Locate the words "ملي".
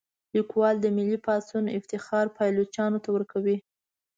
0.97-1.17